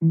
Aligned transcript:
Dios 0.00 0.10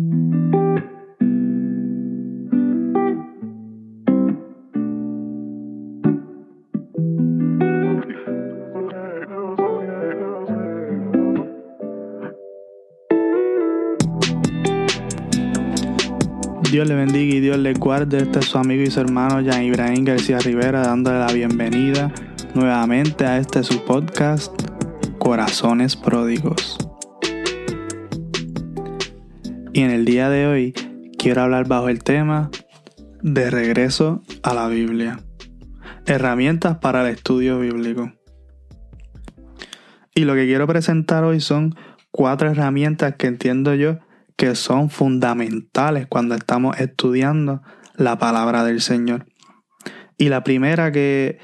le 16.85 16.95
bendiga 16.95 17.35
y 17.35 17.39
Dios 17.39 17.57
le 17.57 17.73
guarde. 17.73 18.17
Este 18.17 18.39
es 18.39 18.45
su 18.45 18.57
amigo 18.57 18.83
y 18.83 18.91
su 18.91 18.99
hermano 18.99 19.41
Jan 19.41 19.63
Ibrahim 19.63 20.03
García 20.03 20.39
Rivera 20.39 20.81
dándole 20.81 21.19
la 21.19 21.31
bienvenida 21.31 22.11
nuevamente 22.55 23.25
a 23.25 23.37
este 23.37 23.63
su 23.63 23.85
podcast 23.85 24.51
Corazones 25.17 25.95
Pródigos. 25.95 26.86
Y 29.77 29.81
en 29.81 29.91
el 29.91 30.05
día 30.05 30.27
de 30.27 30.47
hoy 30.47 30.73
quiero 31.19 31.43
hablar 31.43 31.67
bajo 31.67 31.87
el 31.87 32.03
tema 32.03 32.49
de 33.21 33.51
regreso 33.51 34.23
a 34.41 34.55
la 34.55 34.67
Biblia. 34.67 35.19
Herramientas 36.07 36.79
para 36.79 37.03
el 37.03 37.13
estudio 37.13 37.59
bíblico. 37.59 38.11
Y 40.15 40.25
lo 40.25 40.33
que 40.33 40.47
quiero 40.47 40.65
presentar 40.65 41.23
hoy 41.25 41.41
son 41.41 41.75
cuatro 42.09 42.49
herramientas 42.49 43.17
que 43.17 43.27
entiendo 43.27 43.75
yo 43.75 43.99
que 44.35 44.55
son 44.55 44.89
fundamentales 44.89 46.07
cuando 46.07 46.33
estamos 46.33 46.79
estudiando 46.79 47.61
la 47.93 48.17
palabra 48.17 48.63
del 48.63 48.81
Señor. 48.81 49.27
Y 50.17 50.29
la 50.29 50.43
primera 50.43 50.91
que, 50.91 51.37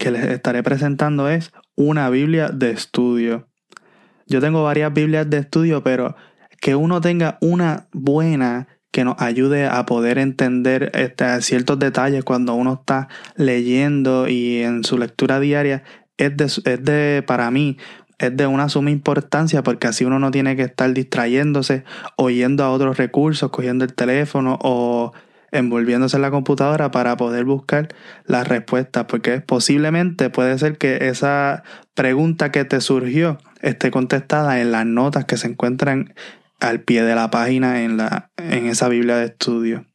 que 0.00 0.10
les 0.10 0.24
estaré 0.24 0.64
presentando 0.64 1.28
es 1.28 1.52
una 1.76 2.10
Biblia 2.10 2.48
de 2.48 2.72
estudio. 2.72 3.46
Yo 4.26 4.40
tengo 4.40 4.64
varias 4.64 4.92
Biblias 4.92 5.30
de 5.30 5.38
estudio, 5.38 5.84
pero 5.84 6.16
que 6.60 6.74
uno 6.74 7.00
tenga 7.00 7.38
una 7.40 7.88
buena 7.92 8.68
que 8.90 9.04
nos 9.04 9.20
ayude 9.20 9.66
a 9.66 9.84
poder 9.84 10.18
entender 10.18 10.90
este, 10.94 11.42
ciertos 11.42 11.78
detalles 11.78 12.24
cuando 12.24 12.54
uno 12.54 12.74
está 12.80 13.08
leyendo 13.36 14.28
y 14.28 14.62
en 14.62 14.84
su 14.84 14.96
lectura 14.96 15.38
diaria 15.38 15.82
es 16.16 16.36
de, 16.36 16.44
es 16.44 16.84
de 16.84 17.22
para 17.26 17.50
mí 17.50 17.76
es 18.18 18.34
de 18.36 18.46
una 18.46 18.68
suma 18.68 18.90
importancia 18.90 19.62
porque 19.62 19.86
así 19.86 20.04
uno 20.04 20.18
no 20.18 20.30
tiene 20.30 20.56
que 20.56 20.62
estar 20.62 20.92
distrayéndose, 20.92 21.84
oyendo 22.16 22.64
a 22.64 22.70
otros 22.70 22.96
recursos, 22.96 23.50
cogiendo 23.50 23.84
el 23.84 23.92
teléfono 23.92 24.58
o 24.62 25.12
envolviéndose 25.52 26.16
en 26.16 26.22
la 26.22 26.30
computadora 26.30 26.90
para 26.90 27.16
poder 27.16 27.44
buscar 27.44 27.88
las 28.24 28.48
respuestas, 28.48 29.04
porque 29.04 29.40
posiblemente 29.40 30.30
puede 30.30 30.58
ser 30.58 30.78
que 30.78 31.08
esa 31.08 31.62
pregunta 31.94 32.50
que 32.50 32.64
te 32.64 32.80
surgió 32.80 33.38
esté 33.62 33.90
contestada 33.90 34.60
en 34.60 34.72
las 34.72 34.86
notas 34.86 35.24
que 35.24 35.36
se 35.36 35.48
encuentran 35.48 36.14
al 36.60 36.80
pie 36.80 37.02
de 37.02 37.14
la 37.14 37.30
página 37.30 37.82
en, 37.82 37.96
la, 37.96 38.30
en 38.36 38.66
esa 38.66 38.88
Biblia 38.88 39.16
de 39.16 39.26
estudio. 39.26 39.86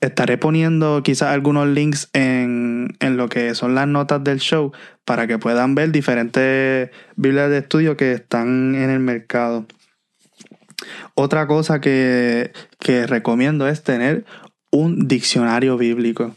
Estaré 0.00 0.38
poniendo 0.38 1.02
quizás 1.02 1.30
algunos 1.30 1.66
links 1.66 2.08
en, 2.12 2.96
en, 3.00 3.16
lo 3.16 3.28
que 3.28 3.54
son 3.54 3.74
las 3.74 3.88
notas 3.88 4.22
del 4.22 4.38
show 4.38 4.72
para 5.04 5.26
que 5.26 5.38
puedan 5.38 5.74
ver 5.74 5.90
diferentes 5.90 6.90
Biblias 7.16 7.50
de 7.50 7.58
estudio 7.58 7.96
que 7.96 8.12
están 8.12 8.76
en 8.76 8.90
el 8.90 9.00
mercado. 9.00 9.66
Otra 11.14 11.48
cosa 11.48 11.80
que, 11.80 12.52
que 12.78 13.08
recomiendo 13.08 13.66
es 13.66 13.82
tener 13.82 14.24
un 14.70 15.08
diccionario 15.08 15.76
bíblico. 15.76 16.36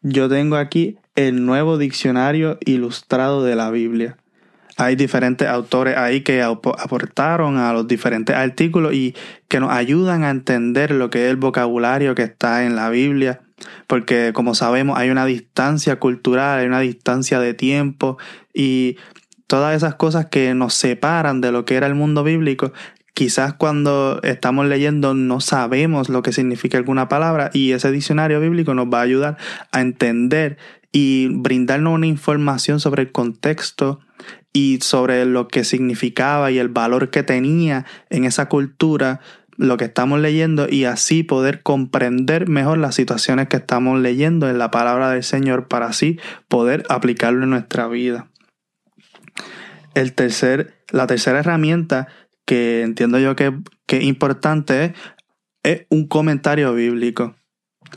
Yo 0.00 0.30
tengo 0.30 0.56
aquí 0.56 0.96
el 1.14 1.44
nuevo 1.44 1.76
diccionario 1.76 2.58
ilustrado 2.64 3.44
de 3.44 3.54
la 3.54 3.70
Biblia 3.70 4.16
hay 4.76 4.96
diferentes 4.96 5.48
autores 5.48 5.96
ahí 5.96 6.22
que 6.22 6.42
aportaron 6.42 7.58
a 7.58 7.72
los 7.72 7.86
diferentes 7.86 8.34
artículos 8.34 8.94
y 8.94 9.14
que 9.48 9.60
nos 9.60 9.70
ayudan 9.70 10.24
a 10.24 10.30
entender 10.30 10.90
lo 10.90 11.10
que 11.10 11.26
es 11.26 11.30
el 11.30 11.36
vocabulario 11.36 12.14
que 12.14 12.22
está 12.22 12.64
en 12.64 12.76
la 12.76 12.90
Biblia. 12.90 13.40
Porque 13.86 14.32
como 14.34 14.54
sabemos 14.54 14.98
hay 14.98 15.10
una 15.10 15.26
distancia 15.26 15.98
cultural, 15.98 16.60
hay 16.60 16.66
una 16.66 16.80
distancia 16.80 17.38
de 17.38 17.54
tiempo 17.54 18.18
y 18.52 18.96
todas 19.46 19.76
esas 19.76 19.94
cosas 19.94 20.26
que 20.26 20.54
nos 20.54 20.74
separan 20.74 21.40
de 21.40 21.52
lo 21.52 21.64
que 21.64 21.76
era 21.76 21.86
el 21.86 21.94
mundo 21.94 22.24
bíblico. 22.24 22.72
Quizás 23.14 23.52
cuando 23.52 24.20
estamos 24.22 24.66
leyendo 24.66 25.12
no 25.12 25.40
sabemos 25.40 26.08
lo 26.08 26.22
que 26.22 26.32
significa 26.32 26.78
alguna 26.78 27.08
palabra 27.08 27.50
y 27.52 27.72
ese 27.72 27.92
diccionario 27.92 28.40
bíblico 28.40 28.72
nos 28.72 28.86
va 28.86 29.00
a 29.00 29.02
ayudar 29.02 29.36
a 29.70 29.82
entender 29.82 30.56
y 30.92 31.28
brindarnos 31.28 31.94
una 31.94 32.06
información 32.06 32.78
sobre 32.78 33.02
el 33.02 33.12
contexto 33.12 34.00
y 34.52 34.78
sobre 34.82 35.24
lo 35.24 35.48
que 35.48 35.64
significaba 35.64 36.50
y 36.50 36.58
el 36.58 36.68
valor 36.68 37.10
que 37.10 37.22
tenía 37.22 37.86
en 38.10 38.24
esa 38.24 38.48
cultura 38.48 39.20
lo 39.56 39.76
que 39.76 39.84
estamos 39.84 40.20
leyendo 40.20 40.66
y 40.68 40.84
así 40.84 41.22
poder 41.22 41.62
comprender 41.62 42.48
mejor 42.48 42.78
las 42.78 42.94
situaciones 42.94 43.48
que 43.48 43.58
estamos 43.58 44.00
leyendo 44.00 44.48
en 44.48 44.58
la 44.58 44.70
palabra 44.70 45.10
del 45.10 45.22
Señor 45.22 45.68
para 45.68 45.86
así 45.86 46.18
poder 46.48 46.84
aplicarlo 46.88 47.44
en 47.44 47.50
nuestra 47.50 47.86
vida. 47.86 48.30
El 49.94 50.14
tercer, 50.14 50.82
la 50.90 51.06
tercera 51.06 51.40
herramienta 51.40 52.08
que 52.46 52.82
entiendo 52.82 53.18
yo 53.18 53.36
que, 53.36 53.52
que 53.86 53.98
es 53.98 54.04
importante 54.04 54.84
es, 54.84 54.92
es 55.62 55.86
un 55.90 56.08
comentario 56.08 56.74
bíblico. 56.74 57.36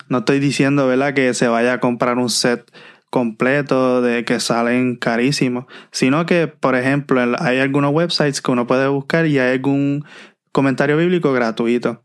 No 0.10 0.20
estoy 0.20 0.40
diciendo, 0.40 0.88
¿verdad?, 0.88 1.14
que 1.14 1.34
se 1.34 1.48
vaya 1.48 1.74
a 1.74 1.80
comprar 1.80 2.18
un 2.18 2.30
set 2.30 2.72
completo 3.10 4.02
de 4.02 4.26
que 4.26 4.40
salen 4.40 4.98
carísimos, 4.98 5.66
sino 5.92 6.26
que, 6.26 6.48
por 6.48 6.76
ejemplo, 6.76 7.22
hay 7.40 7.60
algunos 7.60 7.94
websites 7.94 8.42
que 8.42 8.52
uno 8.52 8.68
puede 8.68 8.88
buscar 8.88 9.26
y 9.26 9.40
hay 9.40 9.54
algún 9.54 10.04
comentario 10.52 10.98
bíblico 10.98 11.32
gratuito. 11.32 12.04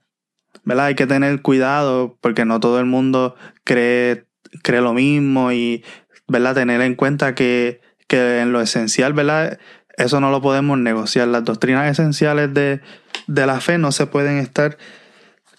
¿Verdad? 0.64 0.86
Hay 0.86 0.94
que 0.94 1.06
tener 1.06 1.42
cuidado 1.42 2.16
porque 2.20 2.44
no 2.44 2.60
todo 2.60 2.78
el 2.80 2.86
mundo 2.86 3.34
cree, 3.64 4.26
cree 4.62 4.80
lo 4.80 4.92
mismo 4.92 5.52
y, 5.52 5.84
¿verdad? 6.28 6.54
Tener 6.54 6.80
en 6.80 6.94
cuenta 6.94 7.34
que, 7.34 7.80
que 8.06 8.40
en 8.40 8.52
lo 8.52 8.60
esencial, 8.60 9.12
¿verdad? 9.12 9.58
Eso 9.96 10.20
no 10.20 10.30
lo 10.30 10.40
podemos 10.40 10.78
negociar. 10.78 11.28
Las 11.28 11.44
doctrinas 11.44 11.90
esenciales 11.90 12.54
de, 12.54 12.80
de 13.26 13.46
la 13.46 13.60
fe 13.60 13.78
no 13.78 13.92
se 13.92 14.06
pueden 14.06 14.38
estar 14.38 14.78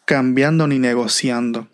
cambiando 0.06 0.68
ni 0.68 0.80
negociando. 0.80 1.68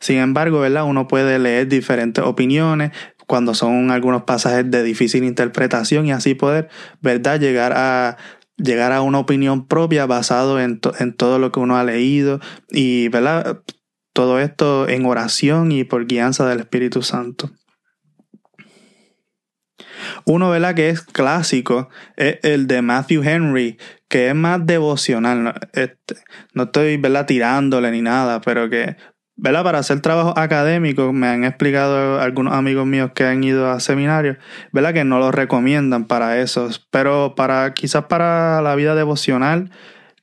Sin 0.00 0.18
embargo, 0.18 0.60
¿verdad? 0.60 0.84
Uno 0.84 1.08
puede 1.08 1.38
leer 1.38 1.68
diferentes 1.68 2.24
opiniones 2.24 2.92
cuando 3.26 3.54
son 3.54 3.90
algunos 3.90 4.24
pasajes 4.24 4.70
de 4.70 4.82
difícil 4.82 5.24
interpretación 5.24 6.06
y 6.06 6.12
así 6.12 6.34
poder, 6.34 6.68
¿verdad? 7.00 7.40
Llegar 7.40 7.72
a 7.74 8.16
llegar 8.56 8.92
a 8.92 9.02
una 9.02 9.18
opinión 9.18 9.66
propia 9.66 10.06
basado 10.06 10.60
en, 10.60 10.80
en 11.00 11.14
todo 11.14 11.38
lo 11.38 11.50
que 11.50 11.60
uno 11.60 11.76
ha 11.76 11.84
leído 11.84 12.40
y, 12.68 13.08
¿verdad? 13.08 13.62
Todo 14.12 14.38
esto 14.38 14.88
en 14.88 15.06
oración 15.06 15.72
y 15.72 15.84
por 15.84 16.06
guianza 16.06 16.46
del 16.48 16.60
Espíritu 16.60 17.02
Santo. 17.02 17.50
Uno, 20.24 20.50
¿verdad? 20.50 20.74
Que 20.74 20.90
es 20.90 21.00
clásico, 21.02 21.88
es 22.16 22.38
el 22.42 22.66
de 22.66 22.82
Matthew 22.82 23.22
Henry, 23.24 23.78
que 24.08 24.28
es 24.28 24.34
más 24.34 24.64
devocional. 24.64 25.54
Este, 25.72 26.16
no 26.52 26.64
estoy, 26.64 26.96
¿verdad? 26.96 27.26
Tirándole 27.26 27.90
ni 27.90 28.02
nada, 28.02 28.40
pero 28.40 28.70
que 28.70 28.96
¿verdad? 29.36 29.64
Para 29.64 29.78
hacer 29.78 30.00
trabajo 30.00 30.38
académico, 30.38 31.12
me 31.12 31.26
han 31.26 31.44
explicado 31.44 32.20
algunos 32.20 32.54
amigos 32.54 32.86
míos 32.86 33.10
que 33.14 33.24
han 33.24 33.42
ido 33.42 33.70
a 33.70 33.80
seminarios, 33.80 34.36
¿verdad? 34.72 34.94
Que 34.94 35.04
no 35.04 35.18
lo 35.18 35.32
recomiendan 35.32 36.04
para 36.06 36.40
eso. 36.40 36.68
Pero 36.90 37.34
para, 37.34 37.74
quizás 37.74 38.04
para 38.04 38.62
la 38.62 38.74
vida 38.74 38.94
devocional, 38.94 39.70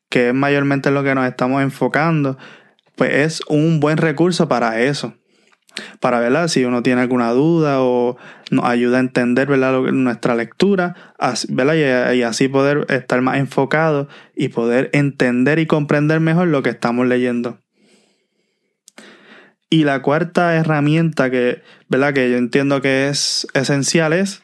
que 0.10 0.30
es 0.30 0.34
mayormente 0.34 0.92
lo 0.92 1.04
que 1.04 1.16
nos 1.16 1.28
estamos 1.28 1.62
enfocando, 1.62 2.38
pues 2.96 3.14
es 3.14 3.42
un 3.48 3.80
buen 3.80 3.98
recurso 3.98 4.48
para 4.48 4.82
eso. 4.82 5.16
Para, 6.02 6.20
¿verdad? 6.20 6.50
Si 6.50 6.66
uno 6.66 6.84
tiene 6.84 7.02
alguna 7.02 7.32
duda 7.32 7.82
o 7.82 8.18
nos 8.50 8.66
ayuda 8.66 8.98
a 8.98 9.00
entender, 9.00 9.48
¿verdad? 9.48 9.80
Nuestra 9.80 10.36
lectura, 10.36 10.96
y 11.18 12.22
así 12.24 12.48
poder 12.50 12.86
estar 12.90 13.22
más 13.22 13.38
enfocado 13.38 14.10
y 14.36 14.50
poder 14.50 14.90
entender 14.92 15.60
y 15.60 15.68
comprender 15.68 16.20
mejor 16.20 16.50
lo 16.50 16.62
que 16.62 16.72
estamos 16.72 17.08
leyendo. 17.08 17.61
Y 19.74 19.86
la 19.86 20.02
cuarta 20.02 20.54
herramienta 20.56 21.32
que, 21.32 21.62
¿verdad? 21.88 22.14
que 22.14 22.30
yo 22.30 22.36
entiendo 22.36 22.82
que 22.82 23.08
es 23.08 23.48
esencial 23.54 24.12
es 24.12 24.44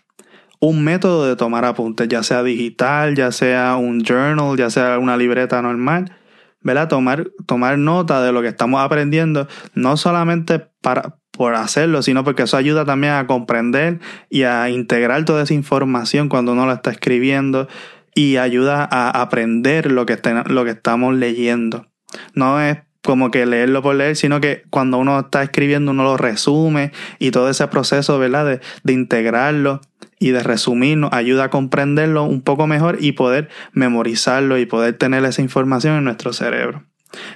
un 0.62 0.86
método 0.86 1.28
de 1.28 1.36
tomar 1.36 1.66
apuntes, 1.66 2.08
ya 2.08 2.24
sea 2.24 2.44
digital, 2.44 3.14
ya 3.14 3.34
sea 3.34 3.76
un 3.76 4.06
journal, 4.06 4.58
ya 4.58 4.70
sea 4.70 4.98
una 5.00 5.18
libreta 5.18 5.62
normal, 5.62 6.16
¿verdad? 6.62 6.88
Tomar, 6.88 7.30
tomar 7.46 7.78
nota 7.78 8.24
de 8.24 8.32
lo 8.32 8.42
que 8.42 8.48
estamos 8.48 8.82
aprendiendo, 8.82 9.50
no 9.76 9.98
solamente 9.98 10.60
para, 10.82 11.18
por 11.32 11.56
hacerlo, 11.56 12.02
sino 12.02 12.24
porque 12.24 12.44
eso 12.44 12.56
ayuda 12.56 12.86
también 12.86 13.12
a 13.12 13.28
comprender 13.28 14.00
y 14.30 14.44
a 14.44 14.70
integrar 14.70 15.26
toda 15.26 15.44
esa 15.44 15.54
información 15.54 16.30
cuando 16.30 16.54
uno 16.54 16.66
la 16.66 16.76
está 16.76 16.92
escribiendo 16.92 17.68
y 18.16 18.38
ayuda 18.38 18.88
a 18.90 19.22
aprender 19.22 19.92
lo 19.92 20.06
que, 20.06 20.18
lo 20.46 20.64
que 20.64 20.72
estamos 20.72 21.16
leyendo. 21.16 21.86
No 22.34 22.62
es 22.62 22.78
como 23.08 23.32
que 23.32 23.46
leerlo 23.46 23.82
por 23.82 23.96
leer, 23.96 24.18
sino 24.18 24.42
que 24.42 24.66
cuando 24.70 24.98
uno 24.98 25.18
está 25.18 25.42
escribiendo 25.42 25.92
uno 25.92 26.04
lo 26.04 26.18
resume 26.18 26.92
y 27.20 27.32
todo 27.32 27.50
ese 27.50 27.66
proceso, 27.68 28.20
¿verdad? 28.20 28.46
De, 28.46 28.60
de 28.84 28.92
integrarlo 28.92 29.80
y 30.20 30.32
de 30.32 30.44
resumirnos 30.44 31.14
ayuda 31.14 31.46
a 31.46 31.50
comprenderlo 31.50 32.24
un 32.24 32.42
poco 32.42 32.68
mejor 32.68 32.98
y 33.00 33.14
poder 33.14 33.48
memorizarlo 33.72 34.58
y 34.58 34.66
poder 34.66 34.98
tener 34.98 35.24
esa 35.24 35.42
información 35.42 35.96
en 35.96 36.04
nuestro 36.04 36.34
cerebro. 36.34 36.84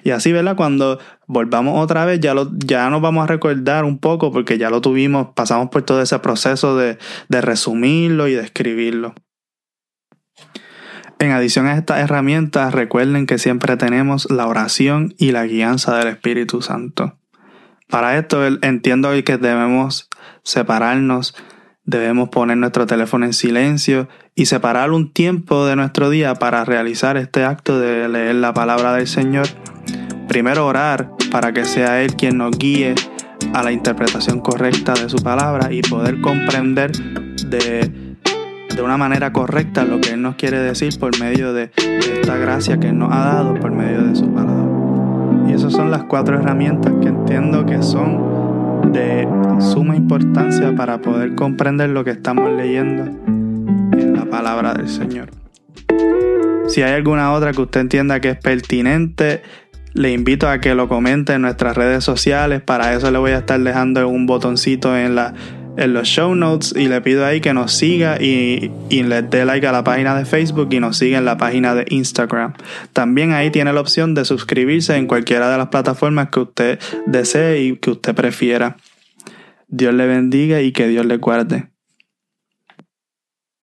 Y 0.04 0.10
así, 0.10 0.34
¿verdad? 0.34 0.58
Cuando 0.58 1.00
volvamos 1.26 1.82
otra 1.82 2.04
vez, 2.04 2.20
ya, 2.20 2.34
lo, 2.34 2.52
ya 2.54 2.90
nos 2.90 3.02
vamos 3.02 3.24
a 3.24 3.28
recordar 3.28 3.86
un 3.86 3.98
poco 3.98 4.30
porque 4.30 4.58
ya 4.58 4.70
lo 4.70 4.82
tuvimos, 4.82 5.30
pasamos 5.34 5.70
por 5.70 5.84
todo 5.84 6.02
ese 6.02 6.20
proceso 6.20 6.76
de, 6.76 6.98
de 7.30 7.40
resumirlo 7.40 8.28
y 8.28 8.34
de 8.34 8.42
escribirlo. 8.42 9.16
En 11.22 11.30
adición 11.30 11.68
a 11.68 11.78
estas 11.78 12.00
herramientas, 12.00 12.74
recuerden 12.74 13.28
que 13.28 13.38
siempre 13.38 13.78
tenemos 13.78 14.28
la 14.32 14.48
oración 14.48 15.14
y 15.20 15.32
la 15.34 15.46
guianza 15.46 15.96
del 15.96 16.08
Espíritu 16.08 16.64
Santo. 16.64 17.16
Para 17.88 18.18
esto 18.18 18.44
entiendo 18.64 19.12
que 19.24 19.38
debemos 19.38 20.10
separarnos, 20.42 21.36
debemos 21.86 22.30
poner 22.30 22.58
nuestro 22.58 22.88
teléfono 22.88 23.28
en 23.28 23.34
silencio 23.34 24.10
y 24.34 24.48
separar 24.48 24.90
un 24.90 25.14
tiempo 25.14 25.68
de 25.68 25.76
nuestro 25.76 26.10
día 26.10 26.34
para 26.34 26.66
realizar 26.66 27.18
este 27.18 27.44
acto 27.44 27.80
de 27.80 28.10
leer 28.10 28.34
la 28.34 28.56
palabra 28.56 28.96
del 28.96 29.06
Señor. 29.06 29.46
Primero 30.28 30.66
orar 30.66 31.12
para 31.32 31.54
que 31.54 31.66
sea 31.66 32.02
Él 32.02 32.16
quien 32.16 32.40
nos 32.40 32.58
guíe 32.58 32.96
a 33.54 33.62
la 33.62 33.72
interpretación 33.72 34.40
correcta 34.40 34.96
de 34.96 35.08
su 35.08 35.18
palabra 35.18 35.72
y 35.72 35.84
poder 35.84 36.20
comprender 36.20 36.94
de 36.94 38.01
de 38.76 38.82
una 38.82 38.98
manera 38.98 39.34
correcta 39.34 39.84
lo 39.84 40.00
que 40.00 40.12
Él 40.12 40.22
nos 40.22 40.36
quiere 40.36 40.60
decir 40.60 40.98
por 41.00 41.20
medio 41.20 41.54
de, 41.54 41.72
esta 41.78 42.38
gracia 42.38 42.80
que 42.80 42.90
Él 42.90 42.98
nos 42.98 43.12
ha 43.14 43.26
dado 43.26 43.56
por 43.56 43.72
medio 43.72 44.04
de 44.04 44.16
su 44.16 44.32
palabra. 44.34 45.50
Y 45.50 45.54
esas 45.54 45.74
son 45.74 45.92
las 45.92 46.04
cuatro 46.04 46.36
herramientas 46.36 46.94
que 47.02 47.10
entiendo 47.10 47.66
que 47.66 47.82
son 47.82 48.92
de 48.94 49.28
suma 49.60 49.96
importancia 49.96 50.74
para 50.76 51.02
poder 51.02 51.36
comprender 51.36 51.90
lo 51.90 52.04
que 52.04 52.12
estamos 52.12 52.52
leyendo 52.52 53.04
en 53.26 54.14
la 54.14 54.26
palabra 54.26 54.74
del 54.74 54.88
Señor. 54.88 55.30
Si 56.68 56.82
hay 56.82 56.94
alguna 56.94 57.34
otra 57.34 57.52
que 57.52 57.62
usted 57.62 57.82
entienda 57.82 58.22
que 58.22 58.30
es 58.30 58.38
pertinente, 58.38 59.42
le 59.94 60.12
invito 60.14 60.48
a 60.48 60.60
que 60.60 60.74
lo 60.74 60.88
comente 60.88 61.34
en 61.34 61.42
nuestras 61.42 61.76
redes 61.76 62.04
sociales. 62.04 62.62
Para 62.62 62.94
eso 62.94 63.12
le 63.12 63.18
voy 63.18 63.32
a 63.32 63.40
estar 63.40 63.60
dejando 63.60 64.08
un 64.08 64.26
botoncito 64.26 64.96
en 64.98 65.16
la 65.16 65.34
en 65.78 65.94
los 65.94 66.08
show 66.08 66.36
notes 66.36 66.74
y 66.76 66.88
le 66.88 67.02
pido 67.02 67.26
ahí 67.26 67.42
que 67.42 67.54
nos 67.54 67.74
siga 67.74 68.22
y, 68.22 68.72
y 68.90 69.04
le 69.04 69.22
dé 69.22 69.46
like 69.46 69.66
a 69.66 69.72
la 69.72 69.84
página 69.84 70.16
de 70.16 70.26
Facebook 70.26 70.70
y 70.72 70.80
nos 70.80 70.98
siga 70.98 71.18
en 71.18 71.26
la 71.26 71.38
página 71.38 71.76
de 71.76 71.86
Instagram. 71.90 72.54
También 72.94 73.32
ahí 73.32 73.52
tiene 73.52 73.74
la 73.74 73.82
opción 73.82 74.14
de 74.14 74.26
suscribirse 74.26 74.96
en 74.96 75.08
cualquiera 75.08 75.52
de 75.52 75.58
las 75.58 75.70
plataformas 75.70 76.30
que 76.30 76.40
usted 76.42 76.80
desee 77.06 77.62
y 77.64 77.78
que 77.78 77.92
usted 77.92 78.14
prefiera. 78.14 78.78
Dios 79.68 79.94
le 79.94 80.06
bendiga 80.06 80.62
y 80.62 80.72
que 80.74 80.88
Dios 80.88 81.06
le 81.06 81.18
guarde. 81.18 81.71